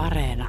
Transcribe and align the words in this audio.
Areena. 0.00 0.48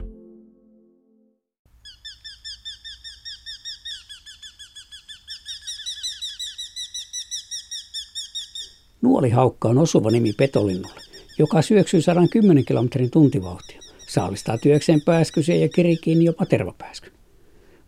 Nuolihaukka 9.02 9.70
on 9.70 9.77
osuva 9.77 10.11
nimi 10.11 10.34
petolinnulle, 10.34 11.00
joka 11.39 11.61
syöksyy 11.61 12.02
110 12.02 12.66
kilometrin 12.66 13.11
tuntivauhtia. 13.11 13.82
Saalistaa 14.07 14.57
työkseen 14.57 15.01
pääskysiä 15.01 15.55
ja 15.55 15.70
kirikiin 15.70 16.21
jopa 16.21 16.45
tervapääskyn. 16.45 17.13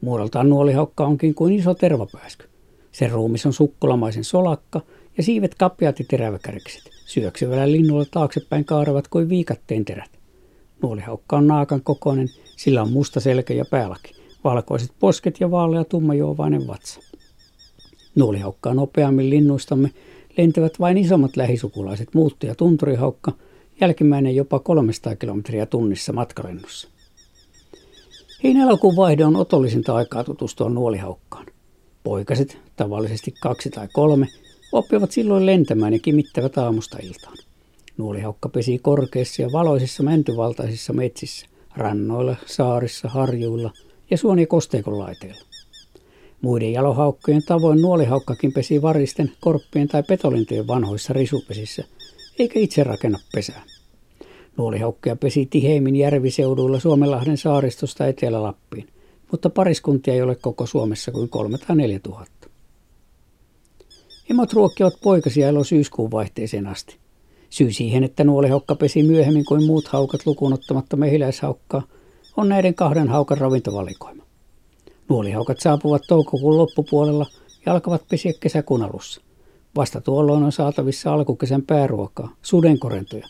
Muodoltaan 0.02 0.50
nuolihaukka 0.50 1.06
onkin 1.06 1.36
kuin 1.36 1.54
iso 1.54 1.74
tervapääsky. 1.74 2.50
Sen 2.92 3.12
ruumis 3.12 3.46
on 3.46 3.54
sukkulamaisen 3.54 4.24
solakka 4.24 4.82
ja 5.18 5.24
siivet 5.24 5.56
kapeat 5.56 6.00
ja 6.00 6.06
teräväkärkiset. 6.10 6.84
Syöksyvällä 7.06 7.72
linnulla 7.72 8.06
taaksepäin 8.12 8.66
kaaravat 8.66 9.08
kuin 9.08 9.30
viikatteen 9.30 9.86
terät. 9.86 10.23
Nuolihaukka 10.84 11.38
on 11.38 11.48
naakan 11.48 11.82
kokoinen, 11.82 12.28
sillä 12.58 12.82
on 12.82 12.92
musta 12.92 13.20
selkä 13.20 13.54
ja 13.54 13.66
päälaki, 13.66 14.14
valkoiset 14.44 14.92
posket 15.00 15.40
ja 15.40 15.52
vaalea 15.52 15.84
tummajuovainen 15.84 16.68
vatsa. 16.68 17.00
Nuolihaukka 18.16 18.74
nopeammin 18.74 19.30
linnuistamme 19.30 19.92
lentävät 20.38 20.80
vain 20.80 20.98
isommat 20.98 21.38
lähisukulaiset 21.38 22.14
muuttu 22.14 22.46
ja 22.46 22.56
tunturihaukka, 22.56 23.32
jälkimmäinen 23.82 24.36
jopa 24.36 24.60
300 24.60 25.16
kilometriä 25.16 25.66
tunnissa 25.66 26.14
matkalennossa. 26.14 26.88
Heinä-elokuun 28.44 28.96
vaihde 28.96 29.26
on 29.26 29.36
otollisinta 29.36 29.96
aikaa 29.96 30.24
tutustua 30.24 30.70
nuolihaukkaan. 30.70 31.46
Poikaset, 32.04 32.58
tavallisesti 32.76 33.34
kaksi 33.42 33.70
tai 33.70 33.88
kolme, 33.94 34.28
oppivat 34.72 35.12
silloin 35.12 35.46
lentämään 35.46 35.94
ja 35.94 36.00
kimittävät 36.00 36.58
aamusta 36.58 36.98
iltaan. 37.02 37.38
Nuolihaukka 37.98 38.50
pesii 38.50 38.80
korkeissa 38.80 39.42
ja 39.42 39.50
valoisissa 39.52 40.04
mäntyvaltaisissa 40.04 40.94
metsissä, 40.94 41.46
rannoilla, 41.78 42.36
saarissa, 42.46 43.10
harjuilla 43.10 43.72
ja 44.12 44.18
suon- 44.18 44.40
ja 44.40 44.48
kosteikon 44.48 45.00
laiteilla. 45.00 45.42
Muiden 46.42 46.74
jalohaukkojen 46.74 47.44
tavoin 47.44 47.82
nuolihaukkakin 47.82 48.54
pesi 48.54 48.82
varisten, 48.82 49.32
korppien 49.40 49.88
tai 49.88 50.04
petolintojen 50.04 50.68
vanhoissa 50.68 51.14
risupesissä, 51.14 51.84
eikä 52.40 52.60
itse 52.60 52.84
rakenna 52.84 53.20
pesää. 53.36 53.64
Nuolihaukkia 54.58 55.16
pesi 55.16 55.46
tiheimmin 55.46 55.96
järviseuduilla 55.96 56.80
Suomenlahden 56.80 57.38
saaristosta 57.38 58.08
Etelä-Lappiin, 58.08 58.88
mutta 59.32 59.50
pariskuntia 59.50 60.14
ei 60.14 60.22
ole 60.22 60.36
koko 60.36 60.66
Suomessa 60.66 61.12
kuin 61.12 61.30
3 61.30 61.58
tai 61.58 61.76
4 61.76 62.00
000. 62.08 62.26
Emot 64.30 64.54
ruokkivat 64.54 64.94
poikasia 65.04 65.48
elo 65.48 65.64
syyskuun 65.64 66.12
vaihteeseen 66.12 66.68
asti. 66.68 67.03
Syy 67.54 67.72
siihen, 67.72 68.04
että 68.04 68.24
nuolihaukka 68.24 68.76
pesi 68.76 69.04
myöhemmin 69.04 69.46
kuin 69.46 69.64
muut 69.64 69.88
haukat 69.88 70.26
lukunottamatta 70.26 70.96
mehiläishaukkaa, 70.96 71.82
on 72.38 72.50
näiden 72.50 72.76
kahden 72.76 73.08
haukan 73.08 73.38
ravintovalikoima. 73.38 74.24
Nuolihaukat 75.10 75.60
saapuvat 75.60 76.02
toukokuun 76.08 76.58
loppupuolella 76.58 77.26
ja 77.66 77.74
alkavat 77.74 78.08
pesiä 78.10 78.34
kesäkuun 78.40 78.84
alussa. 78.84 79.22
Vasta 79.76 80.02
tuolloin 80.02 80.44
on 80.44 80.52
saatavissa 80.52 81.14
alkukesän 81.14 81.62
pääruokaa, 81.62 82.36
sudenkorentoja, 82.42 83.28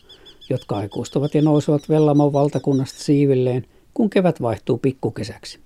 jotka 0.50 0.78
aikuistuvat 0.78 1.36
ja 1.36 1.42
nousevat 1.42 1.90
Vellamon 1.90 2.34
valtakunnasta 2.34 3.04
siivilleen, 3.04 3.66
kun 3.94 4.10
kevät 4.10 4.42
vaihtuu 4.42 4.78
pikkukesäksi. 4.78 5.60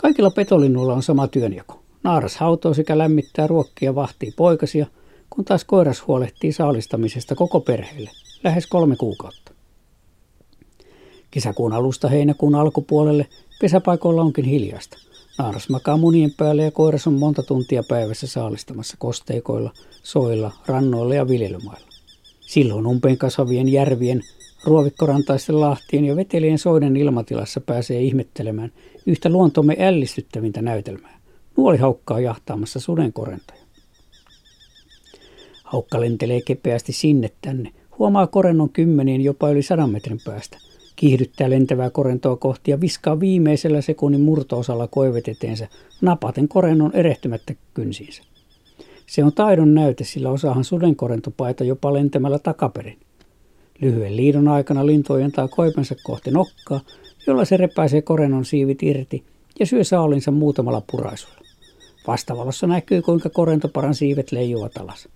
Kaikilla 0.00 0.30
petolinnuilla 0.30 0.94
on 0.94 1.02
sama 1.02 1.28
työnjako. 1.28 1.82
Naaras 2.02 2.36
hautoo 2.36 2.74
sekä 2.74 2.98
lämmittää 2.98 3.46
ruokkia 3.46 3.94
vahtii 3.94 4.32
poikasia, 4.36 4.86
kun 5.30 5.44
taas 5.44 5.64
koiras 5.64 6.06
huolehtii 6.06 6.52
saalistamisesta 6.52 7.34
koko 7.34 7.60
perheelle, 7.60 8.10
lähes 8.44 8.66
kolme 8.66 8.96
kuukautta. 8.96 9.52
Kesäkuun 11.30 11.72
alusta 11.72 12.08
heinäkuun 12.08 12.54
alkupuolelle 12.54 13.26
pesäpaikoilla 13.60 14.22
onkin 14.22 14.44
hiljasta. 14.44 14.98
Naaras 15.38 15.68
makaa 15.68 15.96
munien 15.96 16.30
päälle 16.36 16.62
ja 16.62 16.70
koiras 16.70 17.06
on 17.06 17.14
monta 17.14 17.42
tuntia 17.42 17.82
päivässä 17.88 18.26
saalistamassa 18.26 18.96
kosteikoilla, 18.98 19.72
soilla, 20.02 20.52
rannoilla 20.66 21.14
ja 21.14 21.28
viljelymailla. 21.28 21.88
Silloin 22.40 22.86
umpeen 22.86 23.18
kasvavien 23.18 23.68
järvien, 23.68 24.22
ruovikkorantaisten 24.64 25.60
lahtien 25.60 26.04
ja 26.04 26.16
vetelien 26.16 26.58
soiden 26.58 26.96
ilmatilassa 26.96 27.60
pääsee 27.60 28.00
ihmettelemään 28.02 28.72
yhtä 29.06 29.28
luontomme 29.28 29.76
ällistyttävintä 29.78 30.62
näytelmää. 30.62 31.20
Nuoli 31.56 31.76
haukkaa 31.76 32.20
jahtaamassa 32.20 32.80
sudenkorentoja. 32.80 33.63
Haukka 35.64 36.00
lentelee 36.00 36.40
kepeästi 36.40 36.92
sinne 36.92 37.30
tänne. 37.40 37.72
Huomaa 37.98 38.26
korennon 38.26 38.70
kymmenien 38.70 39.20
jopa 39.20 39.50
yli 39.50 39.62
sadan 39.62 39.90
metrin 39.90 40.20
päästä. 40.24 40.58
Kiihdyttää 40.96 41.50
lentävää 41.50 41.90
korentoa 41.90 42.36
kohti 42.36 42.70
ja 42.70 42.80
viskaa 42.80 43.20
viimeisellä 43.20 43.80
sekunnin 43.80 44.20
murtoosalla 44.20 44.86
koiveteteensä 44.86 45.68
napaten 46.00 46.48
korennon 46.48 46.90
erehtymättä 46.94 47.54
kynsiinsä. 47.74 48.22
Se 49.06 49.24
on 49.24 49.32
taidon 49.32 49.74
näyte, 49.74 50.04
sillä 50.04 50.30
osaahan 50.30 50.64
sudenkorentopaita 50.64 51.64
jopa 51.64 51.92
lentämällä 51.92 52.38
takaperin. 52.38 52.98
Lyhyen 53.80 54.16
liidon 54.16 54.48
aikana 54.48 54.86
lintu 54.86 55.12
ojentaa 55.12 55.48
koipensa 55.48 55.94
kohti 56.02 56.30
nokkaa, 56.30 56.80
jolla 57.26 57.44
se 57.44 57.56
repäisee 57.56 58.02
korennon 58.02 58.44
siivit 58.44 58.82
irti 58.82 59.24
ja 59.60 59.66
syö 59.66 59.84
saalinsa 59.84 60.30
muutamalla 60.30 60.82
puraisulla. 60.90 61.40
Vastavalossa 62.06 62.66
näkyy, 62.66 63.02
kuinka 63.02 63.30
korentoparan 63.30 63.94
siivet 63.94 64.32
leijuvat 64.32 64.76
alas. 64.76 65.08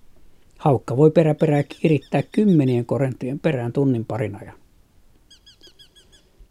Haukka 0.58 0.96
voi 0.96 1.10
peräperää 1.10 1.62
kirittää 1.62 2.22
kymmenien 2.32 2.86
korentojen 2.86 3.38
perään 3.38 3.72
tunnin 3.72 4.04
parin 4.04 4.36
ajan. 4.36 4.54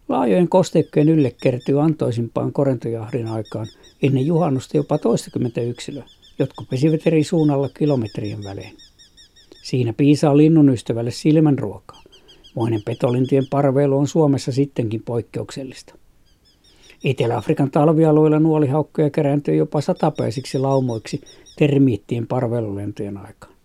Laajojen 0.10 0.50
kosteikkojen 0.50 1.10
ylle 1.10 1.36
kertyy 1.42 1.82
antoisimpaan 1.82 2.54
korentojahdin 2.54 3.28
aikaan 3.28 3.68
ennen 4.02 4.26
juhannusta 4.26 4.78
jopa 4.78 4.98
toistakymmentä 4.98 5.62
yksilöä, 5.62 6.04
jotka 6.40 6.66
pesivät 6.70 7.08
eri 7.08 7.24
suunnalla 7.24 7.70
kilometrien 7.70 8.44
välein. 8.44 8.78
Siinä 9.64 9.94
piisaa 9.94 10.38
linnun 10.38 10.70
ystävälle 10.70 11.12
silmän 11.12 11.60
ruokaa. 11.60 12.02
Moinen 12.56 12.82
petolintien 12.86 13.48
parveilu 13.50 13.98
on 13.98 14.08
Suomessa 14.08 14.52
sittenkin 14.52 15.04
poikkeuksellista. 15.04 15.96
Etelä-Afrikan 17.04 17.72
talvialueilla 17.72 18.40
nuolihaukkoja 18.40 19.10
kerääntyy 19.10 19.56
jopa 19.56 19.82
satapäisiksi 19.82 20.60
laumoiksi 20.60 21.22
termiittien 21.58 22.28
parveilulentojen 22.28 23.18
aikaan. 23.18 23.57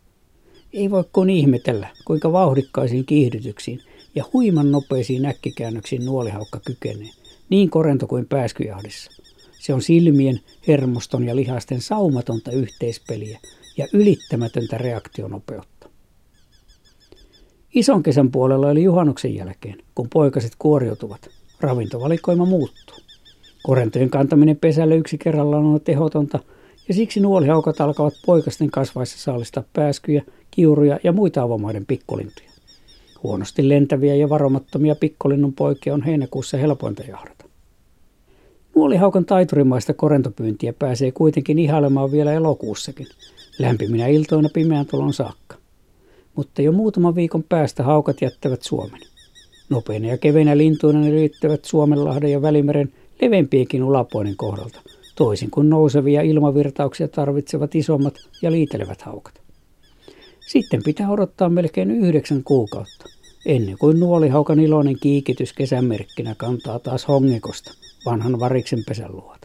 Ei 0.73 0.91
voi 0.91 1.05
kuin 1.13 1.31
ihmetellä, 1.31 1.89
kuinka 2.05 2.33
vauhdikkaisiin 2.33 3.05
kiihdytyksiin 3.05 3.81
ja 4.15 4.25
huiman 4.33 4.73
nopeisiin 4.73 5.27
äkkikäännöksiin 5.27 6.05
nuolihaukka 6.07 6.61
kykenee, 6.67 7.11
niin 7.49 7.71
korento 7.71 8.07
kuin 8.07 8.27
pääskyjahdissa. 8.27 9.23
Se 9.61 9.75
on 9.75 9.83
silmien, 9.83 10.41
hermoston 10.69 11.25
ja 11.25 11.37
lihasten 11.37 11.81
saumatonta 11.81 12.51
yhteispeliä 12.51 13.39
ja 13.77 13.87
ylittämätöntä 13.93 14.79
reaktionopeutta. 14.79 15.89
Ison 17.75 18.03
kesän 18.03 18.31
puolella 18.31 18.71
eli 18.71 18.83
juhannuksen 18.83 19.35
jälkeen, 19.35 19.79
kun 19.95 20.09
poikaset 20.13 20.53
kuoriutuvat, 20.59 21.29
ravintovalikoima 21.61 22.45
muuttuu. 22.45 22.97
Korentojen 23.63 24.11
kantaminen 24.11 24.57
pesälle 24.57 24.97
yksi 24.97 25.19
kerrallaan 25.19 25.65
on 25.65 25.81
tehotonta 25.81 26.39
ja 26.89 26.95
siksi 26.95 27.21
nuolihaukat 27.21 27.81
alkavat 27.81 28.15
poikasten 28.27 28.71
kasvaessa 28.71 29.19
saalistaa 29.19 29.65
pääskyjä, 29.73 30.23
kiuruja 30.51 30.99
ja 31.05 31.13
muita 31.13 31.43
avomaiden 31.43 31.87
pikkulintuja. 31.87 32.49
Huonosti 33.23 33.69
lentäviä 33.69 34.15
ja 34.15 34.29
varomattomia 34.29 34.95
pikkolinnun 34.95 35.53
poikia 35.53 35.95
on 35.95 36.03
heinäkuussa 36.03 36.57
helpointa 36.57 37.03
jahdata. 37.03 37.45
Nuolihaukan 38.75 39.25
taiturimaista 39.25 39.95
korentopyyntiä 39.95 40.73
pääsee 40.73 41.13
kuitenkin 41.13 41.59
ihailemaan 41.59 42.13
vielä 42.13 42.33
elokuussakin, 42.33 43.07
lämpiminä 43.59 44.07
iltoina 44.07 44.49
pimeän 44.55 44.87
tulon 44.87 45.13
saakka. 45.13 45.57
Mutta 46.37 46.63
jo 46.63 46.73
muutaman 46.73 47.15
viikon 47.15 47.43
päästä 47.43 47.83
haukat 47.83 48.23
jättävät 48.23 48.63
Suomen. 48.63 49.01
Nopeina 49.71 50.07
ja 50.07 50.19
keveinä 50.19 50.59
lintuina 50.59 51.01
ne 51.01 51.11
liittyvät 51.11 51.65
Suomenlahden 51.65 52.33
ja 52.33 52.43
Välimeren 52.43 52.93
levempienkin 53.23 53.83
ulapuolen 53.85 54.37
kohdalta, 54.37 54.83
toisin 55.15 55.51
kuin 55.51 55.71
nousevia 55.71 56.23
ilmavirtauksia 56.23 57.09
tarvitsevat 57.09 57.75
isommat 57.75 58.15
ja 58.43 58.53
liitelevät 58.53 59.03
haukat. 59.03 59.41
Sitten 60.49 60.83
pitää 60.83 61.11
odottaa 61.11 61.49
melkein 61.49 61.91
yhdeksän 61.91 62.45
kuukautta, 62.45 63.05
ennen 63.47 63.79
kuin 63.79 64.01
nuolihaukan 64.01 64.61
iloinen 64.61 64.97
kiikitys 65.01 65.53
kesän 65.53 65.85
merkkinä 65.85 66.35
kantaa 66.39 66.79
taas 66.79 67.09
hongikosta 67.09 67.73
vanhan 68.07 68.41
variksen 68.41 68.85
pesän 68.89 69.13
luota. 69.13 69.42